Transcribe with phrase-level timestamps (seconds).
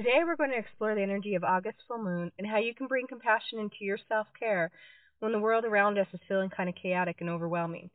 [0.00, 2.86] Today we're going to explore the energy of August full moon and how you can
[2.86, 4.70] bring compassion into your self-care
[5.18, 7.90] when the world around us is feeling kind of chaotic and overwhelming.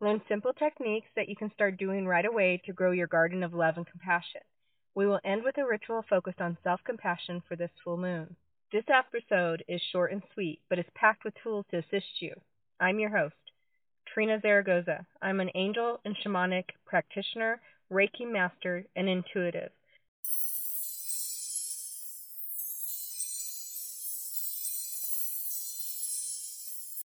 [0.00, 3.52] Learn simple techniques that you can start doing right away to grow your garden of
[3.52, 4.40] love and compassion.
[4.94, 8.36] We will end with a ritual focused on self-compassion for this full moon.
[8.72, 12.32] This episode is short and sweet, but is packed with tools to assist you.
[12.80, 13.34] I'm your host,
[14.14, 15.04] Trina Zaragoza.
[15.20, 17.60] I'm an angel and shamanic practitioner,
[17.92, 19.72] Reiki master, and intuitive.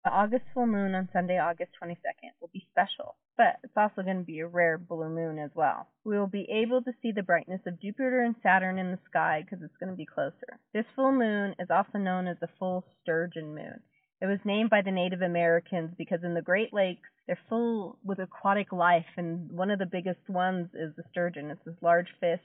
[0.05, 4.19] The August full moon on Sunday, August 22nd will be special, but it's also going
[4.19, 5.87] to be a rare blue moon as well.
[6.05, 9.43] We will be able to see the brightness of Jupiter and Saturn in the sky
[9.43, 10.57] because it's going to be closer.
[10.73, 13.81] This full moon is also known as the full sturgeon moon.
[14.21, 18.19] It was named by the Native Americans because in the Great Lakes they're full with
[18.19, 21.51] aquatic life, and one of the biggest ones is the sturgeon.
[21.51, 22.41] It's this large fish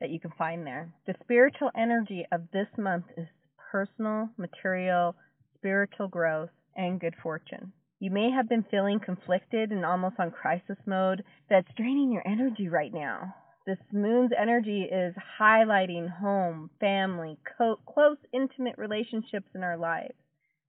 [0.00, 0.92] that you can find there.
[1.06, 3.28] The spiritual energy of this month is
[3.70, 5.14] personal, material,
[5.56, 7.72] spiritual growth, and good fortune.
[8.00, 12.68] You may have been feeling conflicted and almost on crisis mode that's draining your energy
[12.68, 13.34] right now.
[13.66, 20.14] This moon's energy is highlighting home, family, co- close, intimate relationships in our lives.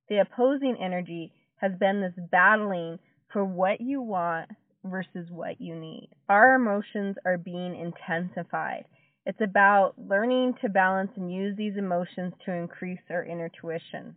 [0.08, 3.00] The opposing energy has been this battling
[3.34, 4.50] for what you want
[4.84, 6.10] versus what you need.
[6.30, 8.86] Our emotions are being intensified.
[9.26, 14.16] It's about learning to balance and use these emotions to increase our inner tuition.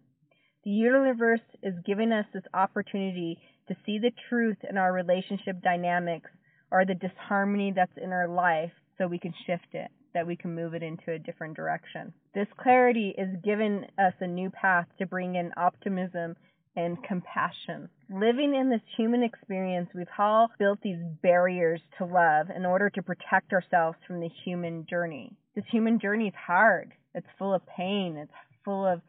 [0.64, 6.31] The universe is giving us this opportunity to see the truth in our relationship dynamics
[6.70, 10.55] or the disharmony that's in our life so we can shift it, that we can
[10.55, 12.12] move it into a different direction.
[12.34, 16.37] This clarity is giving us a new path to bring in optimism
[16.77, 17.89] and compassion.
[18.11, 23.03] Living in this human experience, we've all built these barriers to love in order to
[23.03, 25.37] protect ourselves from the human journey.
[25.55, 26.93] This human journey is hard.
[27.15, 28.17] It's full of pain.
[28.17, 28.33] It's
[28.65, 29.00] full of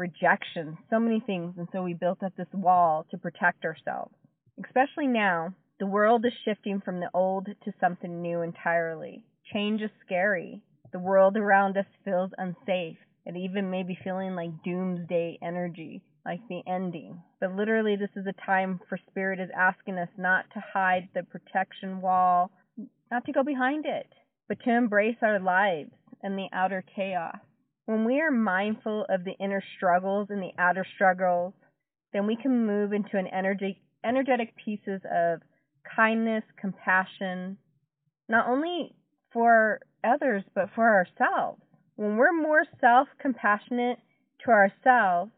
[0.00, 1.54] rejection, so many things.
[1.58, 4.14] And so we built up this wall to protect ourselves.
[4.64, 9.24] Especially now, the world is shifting from the old to something new entirely.
[9.52, 10.62] Change is scary.
[10.92, 12.98] The world around us feels unsafe.
[13.24, 17.22] It even may be feeling like doomsday energy, like the ending.
[17.38, 21.22] But literally, this is a time for Spirit is asking us not to hide the
[21.22, 22.50] protection wall,
[23.10, 24.06] not to go behind it,
[24.48, 25.92] but to embrace our lives
[26.22, 27.38] and the outer chaos.
[27.90, 31.54] When we are mindful of the inner struggles and the outer struggles,
[32.12, 35.40] then we can move into an energy, energetic pieces of
[35.96, 37.58] kindness, compassion,
[38.28, 38.94] not only
[39.32, 41.62] for others, but for ourselves.
[41.96, 43.98] When we're more self compassionate
[44.44, 45.32] to ourselves,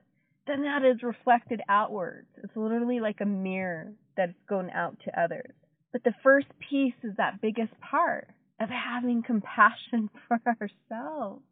[0.47, 2.29] then that is reflected outwards.
[2.45, 5.55] It's literally like a mirror that's going out to others.
[5.91, 8.29] But the first piece is that biggest part
[8.61, 11.43] of having compassion for ourselves,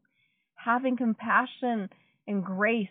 [0.65, 1.88] having compassion
[2.26, 2.88] and grace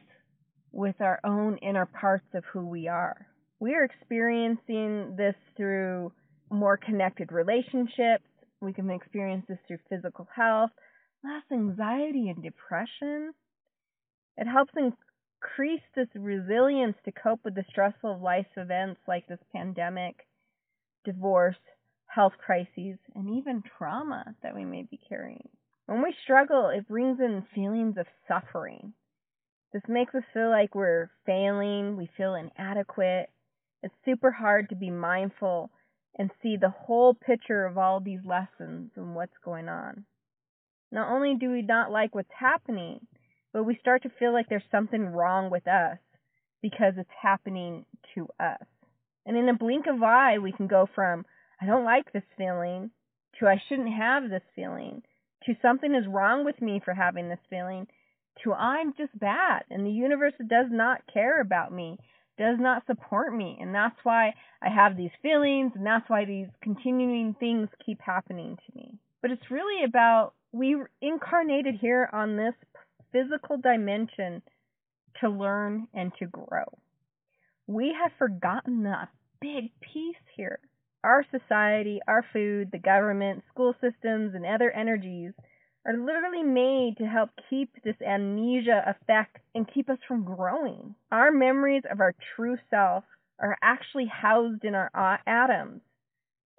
[0.72, 3.28] with our own inner parts of who we are.
[3.60, 6.12] We are experiencing this through
[6.50, 8.26] more connected relationships.
[8.62, 10.72] We can experience this through physical health,
[11.24, 13.34] less anxiety and depression.
[14.38, 20.16] It helps increase this resilience to cope with the stressful life events like this pandemic,
[21.06, 21.58] divorce,
[22.08, 25.50] health crises, and even trauma that we may be carrying.
[25.90, 28.94] When we struggle, it brings in feelings of suffering.
[29.74, 33.32] This makes us feel like we're failing, we feel inadequate.
[33.82, 35.72] It's super hard to be mindful
[36.16, 40.06] and see the whole picture of all these lessons and what's going on.
[40.92, 43.08] Not only do we not like what's happening,
[43.52, 45.98] but we start to feel like there's something wrong with us
[46.62, 48.68] because it's happening to us.
[49.26, 51.26] And in a blink of eye, we can go from,
[51.60, 52.92] I don't like this feeling,
[53.40, 55.02] to I shouldn't have this feeling,
[55.46, 57.88] to something is wrong with me for having this feeling,
[58.44, 61.98] to I'm just bad and the universe does not care about me,
[62.38, 63.58] does not support me.
[63.60, 68.58] And that's why I have these feelings and that's why these continuing things keep happening
[68.58, 68.98] to me.
[69.22, 72.54] But it's really about we incarnated here on this
[73.12, 74.42] physical dimension
[75.22, 76.66] to learn and to grow.
[77.68, 79.10] We have forgotten that
[79.42, 80.60] big piece here.
[81.04, 85.34] Our society, our food, the government, school systems, and other energies
[85.86, 90.96] are literally made to help keep this amnesia effect and keep us from growing.
[91.12, 93.06] Our memories of our true self
[93.40, 95.82] are actually housed in our uh, atoms.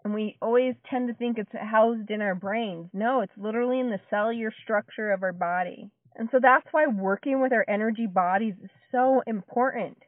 [0.05, 2.89] And we always tend to think it's housed in our brains.
[2.95, 5.91] No, it's literally in the cellular structure of our body.
[6.17, 9.99] And so that's why working with our energy bodies is so important.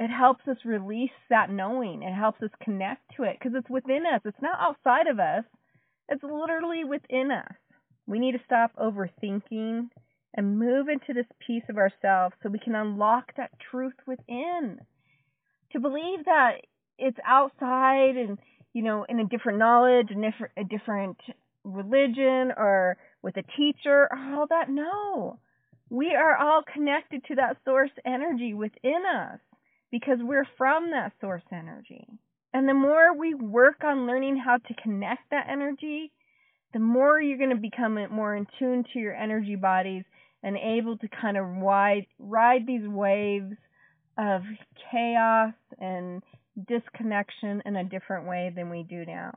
[0.00, 2.02] It helps us release that knowing.
[2.02, 4.22] It helps us connect to it because it's within us.
[4.24, 5.44] It's not outside of us.
[6.08, 7.52] It's literally within us.
[8.06, 9.90] We need to stop overthinking
[10.34, 14.78] and move into this piece of ourselves so we can unlock that truth within.
[15.72, 16.62] To believe that
[16.98, 18.38] it's outside and,
[18.72, 20.08] you know, in a different knowledge,
[20.56, 21.18] a different,
[21.62, 24.70] religion or with a teacher or all that.
[24.70, 25.38] No.
[25.90, 29.40] We are all connected to that source energy within us
[29.90, 32.06] because we're from that source energy.
[32.52, 36.12] And the more we work on learning how to connect that energy,
[36.72, 40.04] the more you're going to become more in tune to your energy bodies
[40.42, 43.54] and able to kind of ride, ride these waves
[44.18, 44.42] of
[44.90, 46.22] chaos and
[46.68, 49.32] disconnection in a different way than we do now.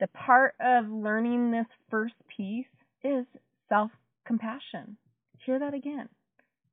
[0.00, 2.66] The part of learning this first piece
[3.02, 3.26] is
[3.68, 3.90] self
[4.26, 4.96] compassion.
[5.44, 6.08] Hear that again.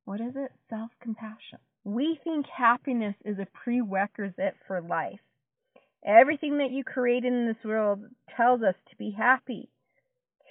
[0.06, 0.52] What is it?
[0.70, 1.60] Self compassion.
[1.86, 5.20] We think happiness is a prerequisite for life.
[6.04, 8.00] Everything that you create in this world
[8.36, 9.70] tells us to be happy.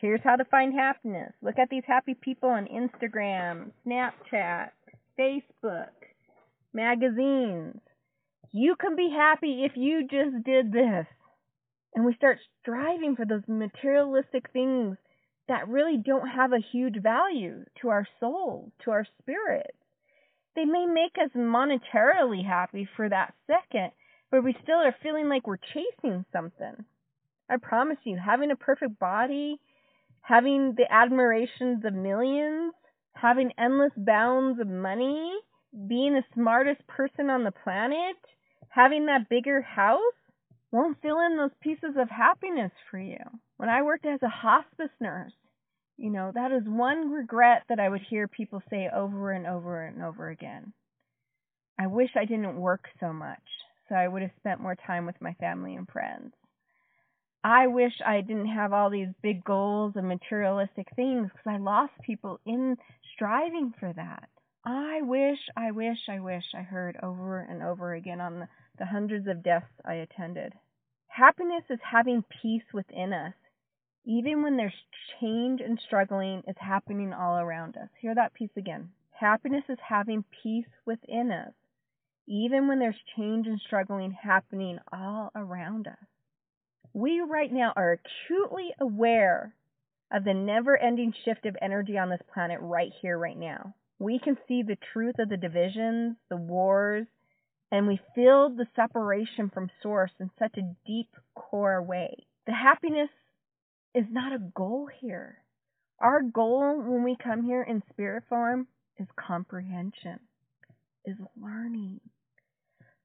[0.00, 1.32] Here's how to find happiness.
[1.42, 4.70] Look at these happy people on Instagram, Snapchat,
[5.18, 5.90] Facebook,
[6.72, 7.80] magazines.
[8.52, 11.06] You can be happy if you just did this.
[11.96, 14.98] And we start striving for those materialistic things
[15.48, 19.76] that really don't have a huge value to our souls, to our spirits.
[20.56, 23.90] They may make us monetarily happy for that second,
[24.30, 26.84] but we still are feeling like we're chasing something.
[27.48, 29.60] I promise you, having a perfect body,
[30.20, 32.72] having the admirations of millions,
[33.14, 35.32] having endless bounds of money,
[35.88, 38.16] being the smartest person on the planet,
[38.68, 40.00] having that bigger house
[40.70, 43.18] won't fill in those pieces of happiness for you.
[43.56, 45.32] When I worked as a hospice nurse,
[45.96, 49.84] you know, that is one regret that I would hear people say over and over
[49.84, 50.72] and over again.
[51.78, 53.42] I wish I didn't work so much,
[53.88, 56.32] so I would have spent more time with my family and friends.
[57.42, 61.92] I wish I didn't have all these big goals and materialistic things because I lost
[62.02, 62.76] people in
[63.14, 64.28] striving for that.
[64.64, 68.48] I wish, I wish, I wish I heard over and over again on the,
[68.78, 70.54] the hundreds of deaths I attended.
[71.08, 73.34] Happiness is having peace within us.
[74.04, 74.72] Even when there's
[75.20, 77.88] change and struggling, it's happening all around us.
[78.00, 78.90] Hear that piece again.
[79.12, 81.52] Happiness is having peace within us.
[82.26, 86.06] Even when there's change and struggling happening all around us.
[86.92, 89.54] We right now are acutely aware
[90.12, 94.18] of the never ending shift of energy on this planet right here, right now we
[94.18, 97.06] can see the truth of the divisions, the wars,
[97.70, 102.26] and we feel the separation from source in such a deep core way.
[102.46, 103.08] The happiness
[103.94, 105.38] is not a goal here.
[106.00, 108.66] Our goal when we come here in spirit form
[108.98, 110.18] is comprehension,
[111.04, 112.00] is learning.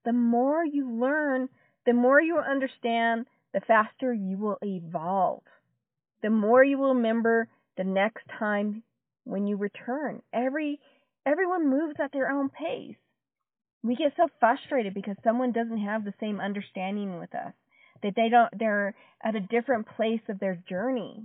[0.05, 1.49] The more you learn,
[1.85, 5.43] the more you understand, the faster you will evolve.
[6.21, 7.47] The more you will remember
[7.77, 8.83] the next time
[9.23, 10.21] when you return.
[10.33, 10.79] Every
[11.25, 12.97] everyone moves at their own pace.
[13.83, 17.53] We get so frustrated because someone doesn't have the same understanding with us.
[18.03, 21.23] That they don't they're at a different place of their journey.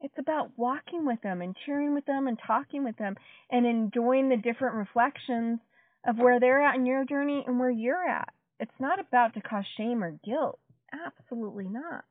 [0.00, 3.16] It's about walking with them and cheering with them and talking with them
[3.50, 5.60] and enjoying the different reflections
[6.06, 8.32] of where they're at in your journey and where you're at.
[8.58, 10.58] It's not about to cause shame or guilt.
[10.92, 12.04] Absolutely not.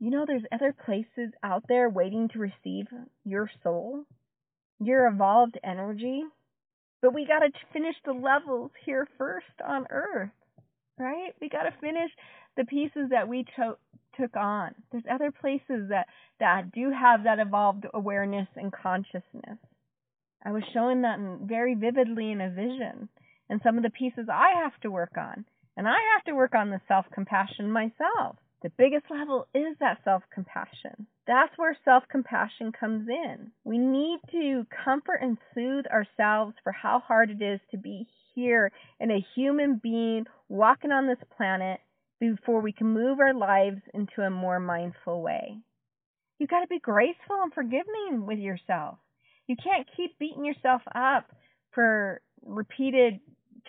[0.00, 2.86] You know, there's other places out there waiting to receive
[3.24, 4.04] your soul
[4.80, 6.22] your evolved energy.
[7.00, 10.30] But we got to finish the levels here first on Earth,
[10.98, 11.32] right?
[11.40, 12.10] We got to finish
[12.58, 13.78] the pieces that we to-
[14.20, 14.74] took on.
[14.90, 16.08] There's other places that,
[16.40, 19.58] that do have that evolved awareness and consciousness.
[20.44, 23.08] I was showing that very vividly in a vision
[23.48, 25.44] and some of the pieces I have to work on.
[25.76, 28.36] And I have to work on the self compassion myself.
[28.62, 31.06] The biggest level is that self compassion.
[31.28, 33.52] That's where self compassion comes in.
[33.62, 38.72] We need to comfort and soothe ourselves for how hard it is to be here
[38.98, 41.78] and a human being walking on this planet
[42.20, 45.58] before we can move our lives into a more mindful way.
[46.38, 48.98] You've got to be graceful and forgiving with yourself.
[49.46, 51.30] You can't keep beating yourself up
[51.72, 53.20] for repeated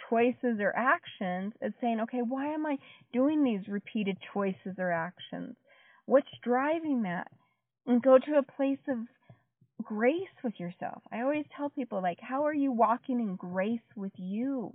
[0.09, 2.77] choices or actions and saying, okay, why am I
[3.13, 5.55] doing these repeated choices or actions?
[6.05, 7.27] What's driving that?
[7.89, 8.97] and go to a place of
[9.83, 10.13] grace
[10.43, 11.01] with yourself.
[11.11, 14.71] I always tell people, like, how are you walking in grace with you?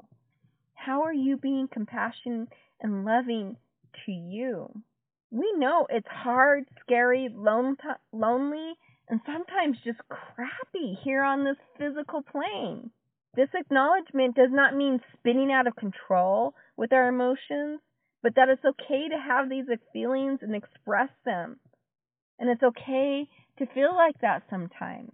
[0.75, 2.49] How are you being compassionate
[2.81, 3.57] and loving
[4.07, 4.71] to you?
[5.31, 7.77] We know it's hard, scary, lone
[8.13, 8.75] lonely,
[9.09, 12.91] and sometimes just crappy here on this physical plane.
[13.35, 17.81] This acknowledgement does not mean spinning out of control with our emotions,
[18.23, 21.59] but that it's okay to have these feelings and express them
[22.39, 25.13] and it's okay to feel like that sometimes.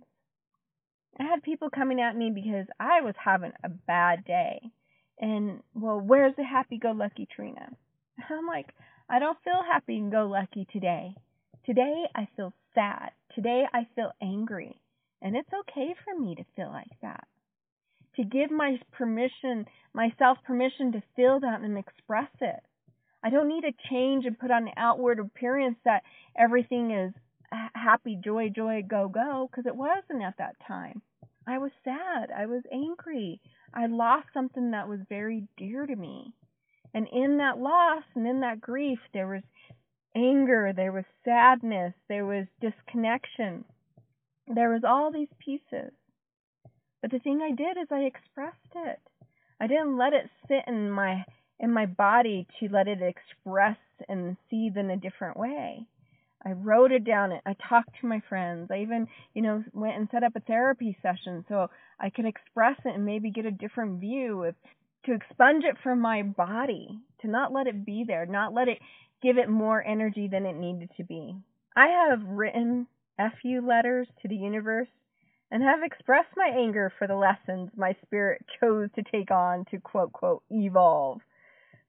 [1.18, 4.60] I had people coming at me because I was having a bad day.
[5.18, 7.76] And, well, where's the happy go lucky Trina?
[8.30, 8.68] I'm like,
[9.08, 11.14] I don't feel happy and go lucky today.
[11.64, 13.10] Today I feel sad.
[13.34, 14.80] Today I feel angry.
[15.22, 17.26] And it's okay for me to feel like that.
[18.16, 22.60] To give my permission, myself permission to feel that and express it.
[23.22, 26.02] I don't need to change and put on an outward appearance that
[26.36, 27.12] everything is
[27.74, 31.02] happy, joy, joy, go, go, because it wasn't at that time.
[31.46, 32.30] I was sad.
[32.34, 33.40] I was angry.
[33.74, 36.32] I lost something that was very dear to me.
[36.94, 39.42] And in that loss and in that grief, there was
[40.14, 43.64] anger, there was sadness, there was disconnection.
[44.46, 45.92] There was all these pieces.
[47.00, 48.98] But the thing I did is I expressed it.
[49.60, 51.24] I didn't let it sit in my
[51.58, 53.76] in my body to let it express
[54.08, 55.86] and seethe in a different way.
[56.44, 57.32] I wrote it down.
[57.44, 58.70] I talked to my friends.
[58.70, 61.68] I even, you know, went and set up a therapy session so
[61.98, 64.54] I could express it and maybe get a different view of
[65.04, 68.78] to expunge it from my body, to not let it be there, not let it
[69.22, 71.34] give it more energy than it needed to be.
[71.76, 74.88] I have written FU letters to the universe
[75.50, 79.78] and have expressed my anger for the lessons my spirit chose to take on to
[79.78, 81.20] quote quote evolve.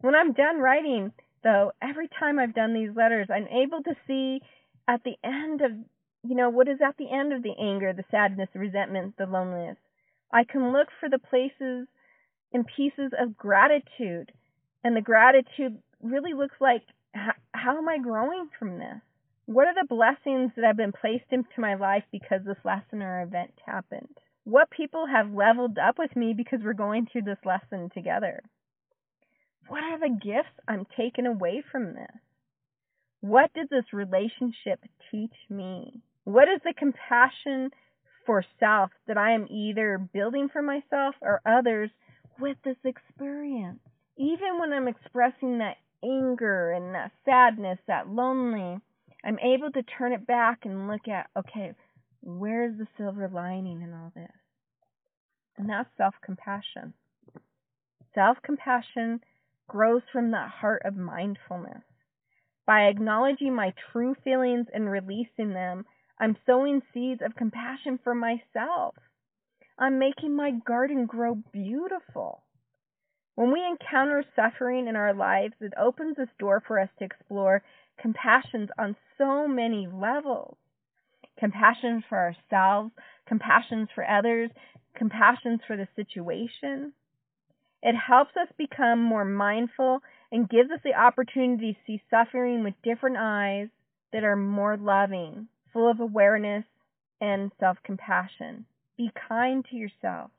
[0.01, 1.11] When I'm done writing,
[1.43, 4.41] though, every time I've done these letters, I'm able to see
[4.87, 5.71] at the end of,
[6.23, 9.25] you know, what is at the end of the anger, the sadness, the resentment, the
[9.25, 9.77] loneliness.
[10.33, 11.87] I can look for the places
[12.53, 14.31] and pieces of gratitude.
[14.83, 16.83] And the gratitude really looks like
[17.53, 19.01] how, am I growing from this?
[19.45, 23.21] What are the blessings that have been placed into my life because this lesson or
[23.21, 24.17] event happened?
[24.43, 28.41] What people have leveled up with me because we're going through this lesson together?
[29.67, 32.17] What are the gifts I'm taking away from this?
[33.19, 34.79] What did this relationship
[35.11, 36.01] teach me?
[36.23, 37.71] What is the compassion
[38.25, 41.89] for self that I am either building for myself or others
[42.39, 43.79] with this experience.
[44.17, 48.79] Even when I'm expressing that anger and that sadness, that lonely,
[49.23, 51.73] I'm able to turn it back and look at, okay,
[52.21, 54.31] where's the silver lining in all this?
[55.57, 56.93] And that's self compassion.
[58.15, 59.21] Self compassion
[59.67, 61.83] grows from that heart of mindfulness.
[62.65, 65.85] By acknowledging my true feelings and releasing them,
[66.19, 68.95] I'm sowing seeds of compassion for myself.
[69.81, 72.43] I'm making my garden grow beautiful.
[73.33, 77.63] When we encounter suffering in our lives, it opens this door for us to explore
[77.99, 80.55] compassions on so many levels.
[81.39, 82.91] Compassion for ourselves,
[83.25, 84.51] compassion for others,
[84.95, 86.93] compassion for the situation.
[87.81, 92.75] It helps us become more mindful and gives us the opportunity to see suffering with
[92.83, 93.69] different eyes
[94.13, 96.65] that are more loving, full of awareness
[97.19, 98.67] and self compassion.
[99.01, 100.29] Be kind to yourself.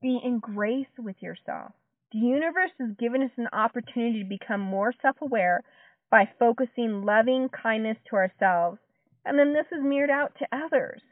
[0.00, 1.72] Be in grace with yourself.
[2.12, 5.64] The universe has given us an opportunity to become more self aware
[6.08, 8.78] by focusing loving kindness to ourselves,
[9.24, 11.02] and then this is mirrored out to others.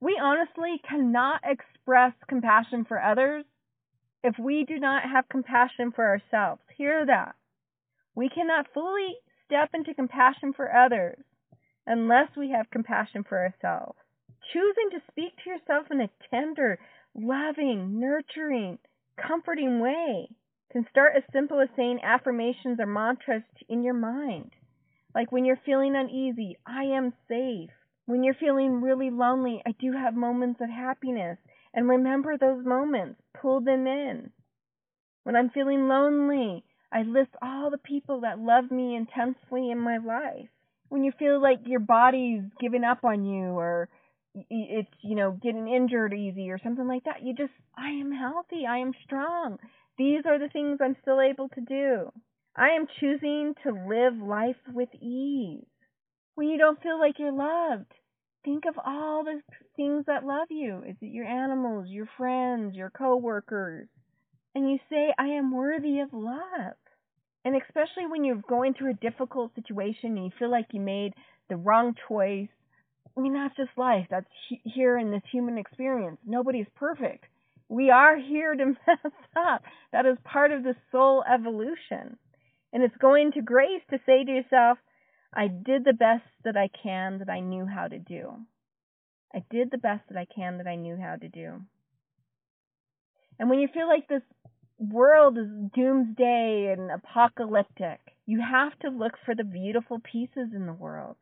[0.00, 3.44] We honestly cannot express compassion for others
[4.22, 6.62] if we do not have compassion for ourselves.
[6.76, 7.34] Hear that.
[8.14, 9.16] We cannot fully
[9.46, 11.18] step into compassion for others
[11.88, 13.98] unless we have compassion for ourselves.
[14.52, 16.78] Choosing to speak to yourself in a tender,
[17.14, 18.78] loving, nurturing,
[19.16, 20.28] comforting way
[20.70, 24.50] can start as simple as saying affirmations or mantras in your mind.
[25.14, 27.70] Like when you're feeling uneasy, I am safe.
[28.06, 31.38] When you're feeling really lonely, I do have moments of happiness.
[31.72, 34.30] And remember those moments, pull them in.
[35.22, 39.98] When I'm feeling lonely, I list all the people that love me intensely in my
[39.98, 40.48] life.
[40.88, 43.88] When you feel like your body's giving up on you or
[44.50, 47.22] it's you know getting injured easy or something like that.
[47.22, 48.66] You just i am healthy.
[48.68, 49.58] I am strong.
[49.96, 52.10] These are the things i'm still able to do.
[52.56, 55.66] I am choosing to live life with ease.
[56.34, 57.92] When you don't feel like you're loved
[58.44, 59.40] think of all the
[59.76, 60.82] things that love you.
[60.86, 63.88] Is it your animals your friends your coworkers?
[64.54, 66.76] And you say i am worthy of love.
[67.44, 71.12] And especially when you're going through a difficult situation and you feel like you made
[71.48, 72.48] the wrong choice
[73.16, 74.06] I mean, that's just life.
[74.10, 76.18] That's he- here in this human experience.
[76.26, 77.24] Nobody's perfect.
[77.68, 79.62] We are here to mess up.
[79.92, 82.18] That is part of the soul evolution.
[82.72, 84.78] And it's going to grace to say to yourself,
[85.32, 88.32] I did the best that I can that I knew how to do.
[89.34, 91.62] I did the best that I can that I knew how to do.
[93.38, 94.22] And when you feel like this
[94.78, 100.72] world is doomsday and apocalyptic, you have to look for the beautiful pieces in the
[100.72, 101.16] world.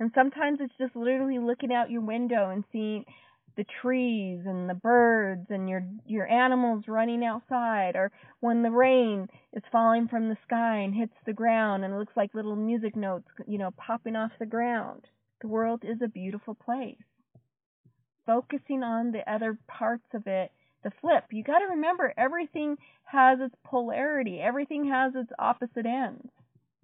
[0.00, 3.04] And sometimes it's just literally looking out your window and seeing
[3.56, 9.28] the trees and the birds and your your animals running outside or when the rain
[9.52, 13.26] is falling from the sky and hits the ground and looks like little music notes
[13.46, 15.04] you know popping off the ground.
[15.42, 16.96] The world is a beautiful place.
[18.24, 20.50] Focusing on the other parts of it
[20.82, 21.24] the flip.
[21.30, 24.40] You got to remember everything has its polarity.
[24.40, 26.30] Everything has its opposite ends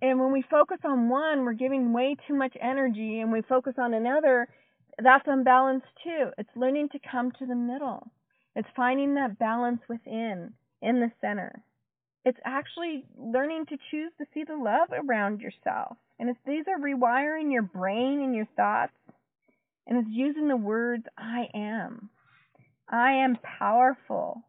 [0.02, 3.74] and when we focus on one we're giving way too much energy and we focus
[3.78, 4.48] on another
[5.02, 6.30] that's unbalanced too.
[6.38, 8.08] It's learning to come to the middle.
[8.54, 11.62] It's finding that balance within, in the center.
[12.24, 15.96] It's actually learning to choose to see the love around yourself.
[16.18, 18.94] And it's these are rewiring your brain and your thoughts.
[19.86, 22.08] And it's using the words I am.
[22.88, 24.42] I am powerful.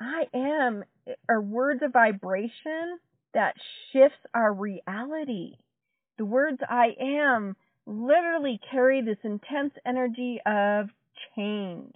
[0.00, 0.84] I am
[1.28, 2.98] are words of vibration
[3.34, 3.54] that
[3.92, 5.56] shifts our reality.
[6.18, 10.88] The words I am literally carry this intense energy of
[11.36, 11.94] change,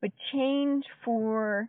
[0.00, 1.68] but change for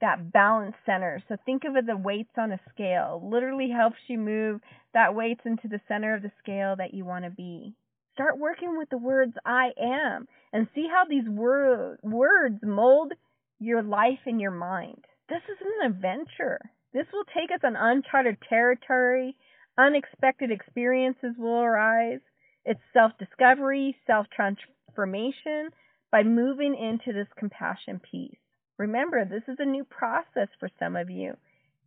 [0.00, 1.22] that balance center.
[1.28, 3.26] So think of it the weights on a scale.
[3.30, 4.60] Literally helps you move
[4.92, 7.74] that weights into the center of the scale that you want to be.
[8.14, 13.12] Start working with the words I am and see how these wor- words mold
[13.58, 15.04] your life and your mind.
[15.28, 16.60] This is an adventure.
[16.94, 19.36] This will take us on uncharted territory.
[19.76, 22.20] Unexpected experiences will arise.
[22.64, 25.70] It's self discovery, self transformation
[26.12, 28.38] by moving into this compassion piece.
[28.78, 31.36] Remember, this is a new process for some of you,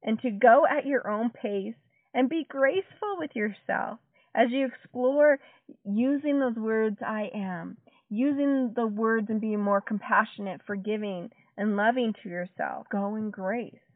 [0.04, 1.76] and to go at your own pace
[2.14, 4.00] and be graceful with yourself
[4.36, 5.40] as you explore
[5.86, 7.78] using those words I am,
[8.10, 12.88] using the words and being more compassionate, forgiving, and loving to yourself.
[12.92, 13.87] Go in grace.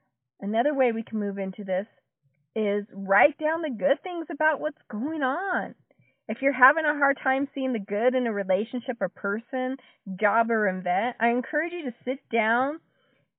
[0.42, 1.86] Another way we can move into this
[2.56, 5.76] is write down the good things about what's going on.
[6.28, 9.78] If you're having a hard time seeing the good in a relationship or person,
[10.20, 12.80] job or event, I encourage you to sit down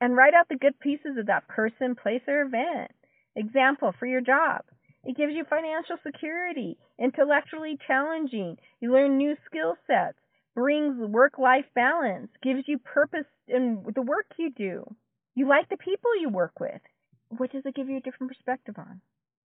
[0.00, 2.92] and write out the good pieces of that person, place, or event.
[3.34, 4.62] Example for your job.
[5.04, 10.18] It gives you financial security, intellectually challenging, you learn new skill sets,
[10.54, 14.94] brings work life balance, gives you purpose in the work you do.
[15.34, 16.80] You like the people you work with.
[17.28, 19.00] What does it give you a different perspective on?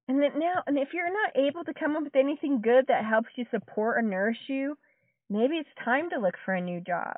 [0.08, 3.06] And then now, and if you're not able to come up with anything good that
[3.06, 4.78] helps you support or nourish you,
[5.30, 7.18] maybe it's time to look for a new job.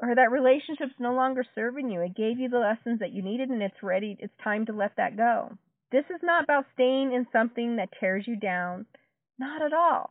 [0.00, 2.00] Or that relationship's no longer serving you.
[2.00, 4.96] It gave you the lessons that you needed and it's ready, it's time to let
[4.96, 5.56] that go.
[5.92, 8.86] This is not about staying in something that tears you down.
[9.38, 10.10] Not at all.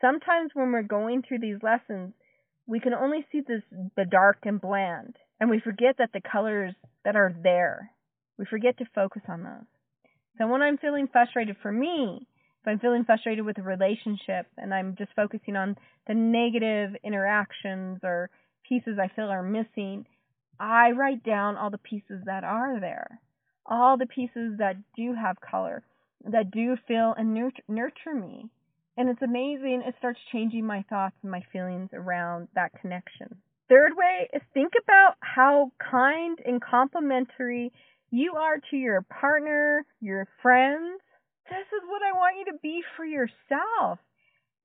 [0.00, 2.14] Sometimes when we're going through these lessons,
[2.66, 3.62] we can only see this
[3.96, 7.90] the dark and bland, and we forget that the colors that are there.
[8.38, 9.66] We forget to focus on those.
[10.38, 12.26] So when I'm feeling frustrated for me,
[12.60, 18.00] if I'm feeling frustrated with a relationship and I'm just focusing on the negative interactions
[18.02, 18.30] or
[18.68, 20.06] pieces I feel are missing,
[20.58, 23.20] I write down all the pieces that are there,
[23.64, 25.82] all the pieces that do have color,
[26.24, 28.50] that do feel and nurture, nurture me.
[28.96, 29.82] And it's amazing.
[29.86, 33.36] It starts changing my thoughts and my feelings around that connection.
[33.70, 37.72] Third way is think about how kind and complimentary
[38.10, 41.00] you are to your partner, your friends.
[41.48, 44.00] This is what I want you to be for yourself.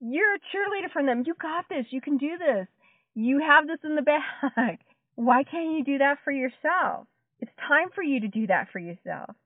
[0.00, 1.22] You're a cheerleader for them.
[1.24, 1.86] You got this.
[1.90, 2.66] You can do this.
[3.14, 4.78] You have this in the bag.
[5.14, 7.06] Why can't you do that for yourself?
[7.38, 9.36] It's time for you to do that for yourself.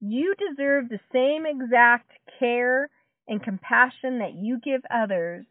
[0.00, 2.90] You deserve the same exact care
[3.28, 5.46] and compassion that you give others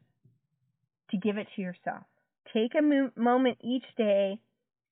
[1.11, 2.03] to give it to yourself.
[2.55, 4.39] Take a mo- moment each day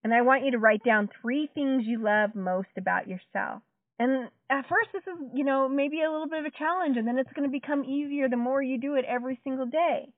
[0.03, 3.61] and I want you to write down three things you love most about yourself.
[3.99, 7.07] And at first, this is, you know, maybe a little bit of a challenge, and
[7.07, 10.09] then it's going to become easier the more you do it every single day.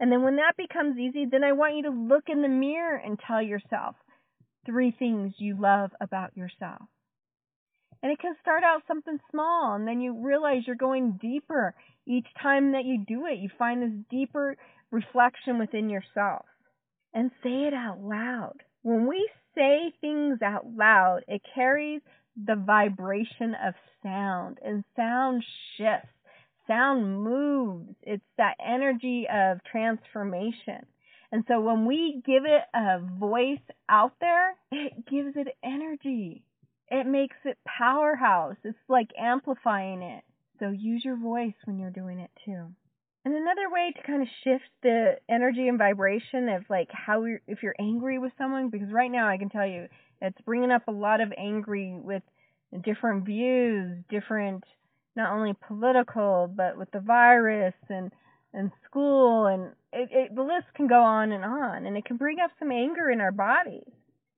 [0.00, 2.96] And then when that becomes easy, then I want you to look in the mirror
[2.96, 3.94] and tell yourself
[4.66, 6.82] three things you love about yourself.
[8.02, 11.74] And it can start out something small, and then you realize you're going deeper.
[12.06, 14.56] Each time that you do it, you find this deeper
[14.90, 16.46] reflection within yourself.
[17.12, 18.62] And say it out loud.
[18.82, 22.00] When we say things out loud, it carries
[22.36, 25.44] the vibration of sound, and sound
[25.76, 26.08] shifts.
[26.66, 27.96] Sound moves.
[28.02, 30.86] It's that energy of transformation.
[31.32, 36.44] And so when we give it a voice out there, it gives it energy.
[36.88, 38.56] It makes it powerhouse.
[38.64, 40.22] It's like amplifying it.
[40.58, 42.66] So use your voice when you're doing it too.
[43.24, 47.40] And another way to kind of shift the energy and vibration of like how you're,
[47.46, 49.88] if you're angry with someone, because right now I can tell you
[50.22, 52.22] it's bringing up a lot of angry with
[52.82, 54.64] different views, different,
[55.16, 58.10] not only political, but with the virus and
[58.52, 62.16] and school and it, it, the list can go on and on and it can
[62.16, 63.86] bring up some anger in our bodies.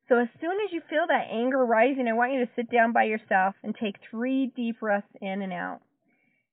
[0.09, 2.93] So as soon as you feel that anger rising, I want you to sit down
[2.93, 5.81] by yourself and take three deep breaths in and out.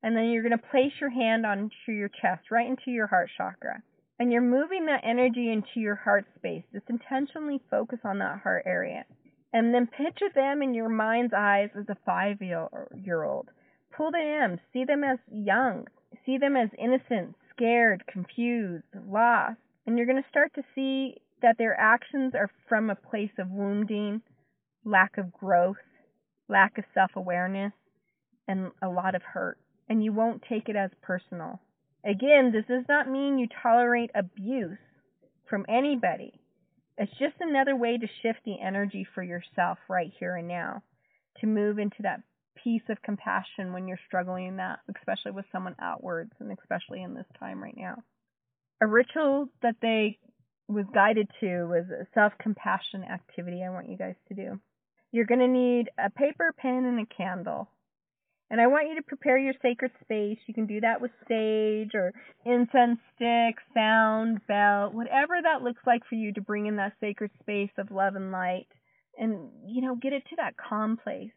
[0.02, 3.30] And then you're going to place your hand onto your chest, right into your heart
[3.38, 3.82] chakra.
[4.18, 6.64] And you're moving that energy into your heart space.
[6.74, 9.06] Just intentionally focus on that heart area.
[9.54, 13.50] And then picture them in your mind's eyes as a five year old.
[13.96, 14.60] Pull them in.
[14.72, 15.88] See them as young.
[16.26, 19.58] See them as innocent, scared, confused, lost.
[19.86, 23.50] And you're going to start to see that their actions are from a place of
[23.50, 24.22] wounding,
[24.84, 25.78] lack of growth,
[26.48, 27.74] lack of self awareness,
[28.48, 29.58] and a lot of hurt.
[29.90, 31.60] And you won't take it as personal.
[32.06, 34.78] Again, this does not mean you tolerate abuse
[35.50, 36.34] from anybody.
[36.98, 40.84] It's just another way to shift the energy for yourself right here and now
[41.42, 42.22] to move into that
[42.64, 47.14] piece of compassion when you're struggling in that, especially with someone outwards and especially in
[47.14, 47.96] this time right now.
[48.82, 50.20] A ritual that they
[50.68, 54.60] was guided to was a self compassion activity I want you guys to do.
[55.12, 57.70] You're going to need a paper, pen, and a candle.
[58.52, 60.40] And I want you to prepare your sacred space.
[60.48, 62.14] You can do that with sage or
[62.46, 67.32] incense stick, sound, bell, whatever that looks like for you to bring in that sacred
[67.40, 68.68] space of love and light.
[69.18, 71.32] And, you know, get it to that calm place.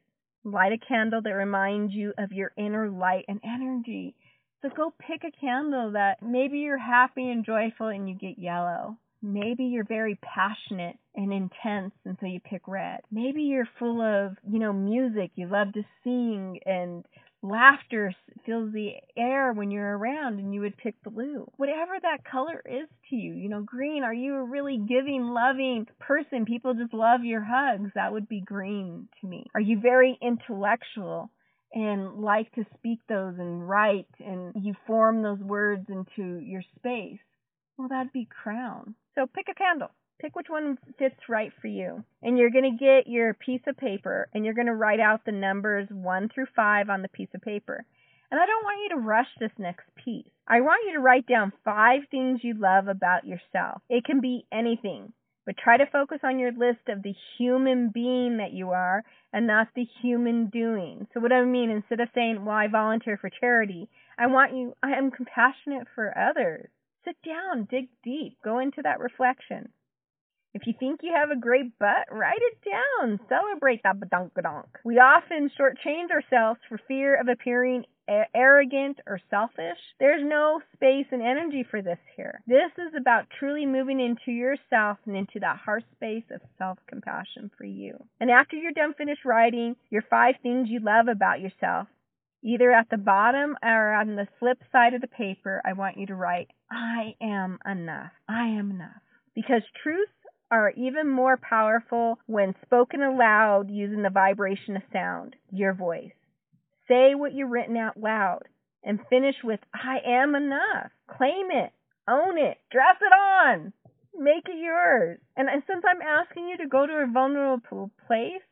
[0.44, 4.14] Light a candle that reminds you of your inner light and energy.
[4.62, 8.96] So go pick a candle that maybe you're happy and joyful and you get yellow.
[9.22, 13.00] Maybe you're very passionate and intense and so you pick red.
[13.10, 17.04] Maybe you're full of, you know, music, you love to sing and
[17.42, 18.14] laughter
[18.46, 21.50] fills the air when you're around and you would pick blue.
[21.56, 25.86] Whatever that color is to you, you know, green, are you a really giving, loving
[26.00, 26.44] person?
[26.44, 27.90] People just love your hugs.
[27.94, 29.46] That would be green to me.
[29.54, 31.30] Are you very intellectual?
[31.74, 37.18] and like to speak those and write and you form those words into your space.
[37.76, 38.94] Well, that'd be crown.
[39.14, 39.90] So pick a candle.
[40.20, 42.04] Pick which one fits right for you.
[42.22, 45.24] And you're going to get your piece of paper and you're going to write out
[45.24, 47.84] the numbers 1 through 5 on the piece of paper.
[48.30, 50.30] And I don't want you to rush this next piece.
[50.48, 53.82] I want you to write down five things you love about yourself.
[53.90, 55.12] It can be anything,
[55.44, 59.46] but try to focus on your list of the human being that you are and
[59.46, 61.06] not the human doing.
[61.12, 64.74] So, what I mean, instead of saying, well, I volunteer for charity, I want you,
[64.82, 66.70] I am compassionate for others.
[67.12, 69.70] Sit down, dig deep, go into that reflection.
[70.54, 73.20] If you think you have a great butt, write it down.
[73.28, 74.68] Celebrate that badunkadonk.
[74.84, 77.84] We often shortchange ourselves for fear of appearing
[78.34, 79.78] arrogant or selfish.
[80.00, 82.40] There's no space and energy for this here.
[82.46, 87.50] This is about truly moving into yourself and into that heart space of self compassion
[87.58, 87.96] for you.
[88.20, 91.88] And after you're done finished writing your five things you love about yourself,
[92.44, 96.06] Either at the bottom or on the flip side of the paper, I want you
[96.06, 98.10] to write, I am enough.
[98.28, 99.02] I am enough.
[99.34, 100.10] Because truths
[100.50, 106.12] are even more powerful when spoken aloud using the vibration of sound, your voice.
[106.88, 108.42] Say what you've written out loud
[108.84, 110.90] and finish with, I am enough.
[111.08, 111.72] Claim it.
[112.08, 112.58] Own it.
[112.70, 113.72] Dress it on.
[114.14, 115.20] Make it yours.
[115.36, 118.42] And since I'm asking you to go to a vulnerable place,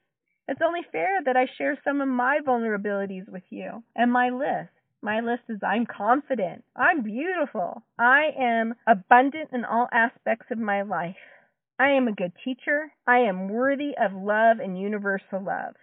[0.50, 4.70] it's only fair that I share some of my vulnerabilities with you and my list.
[5.00, 6.64] My list is I'm confident.
[6.74, 7.82] I'm beautiful.
[7.96, 11.14] I am abundant in all aspects of my life.
[11.78, 12.92] I am a good teacher.
[13.06, 15.76] I am worthy of love and universal love.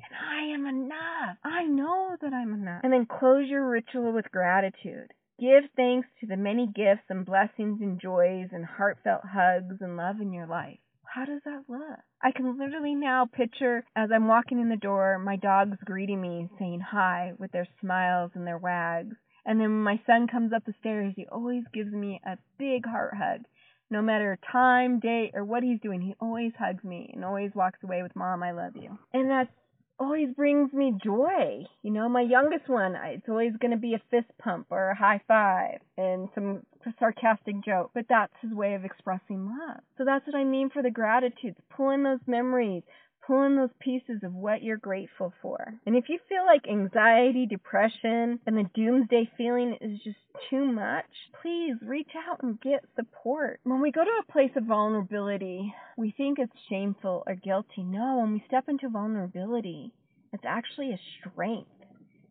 [0.00, 1.36] And I am enough.
[1.44, 2.80] I know that I'm enough.
[2.82, 5.12] And then close your ritual with gratitude.
[5.38, 10.20] Give thanks to the many gifts and blessings and joys and heartfelt hugs and love
[10.20, 10.78] in your life.
[11.14, 12.00] How does that look?
[12.20, 16.48] I can literally now picture as I'm walking in the door, my dogs greeting me,
[16.58, 19.14] saying hi with their smiles and their wags.
[19.46, 22.84] And then when my son comes up the stairs, he always gives me a big
[22.84, 23.42] heart hug.
[23.90, 27.78] No matter time, date, or what he's doing, he always hugs me and always walks
[27.84, 28.98] away with, Mom, I love you.
[29.12, 29.52] And that's
[29.98, 31.64] always brings me joy.
[31.82, 34.96] You know, my youngest one, it's always going to be a fist pump or a
[34.96, 36.62] high five and some
[36.98, 39.80] sarcastic joke, but that's his way of expressing love.
[39.96, 41.56] So that's what I mean for the gratitudes.
[41.74, 42.82] Pull in those memories,
[43.26, 45.74] pull in those pieces of what you're grateful for.
[45.86, 50.18] And if you feel like anxiety, depression, and the doomsday feeling is just
[50.50, 51.06] too much,
[51.42, 53.60] please reach out and get support.
[53.64, 57.82] When we go to a place of vulnerability, we think it's shameful or guilty.
[57.82, 59.92] No, when we step into vulnerability,
[60.32, 61.70] it's actually a strength.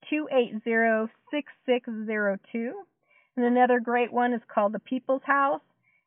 [0.09, 2.73] 280 6602.
[3.35, 5.61] And another great one is called the People's House,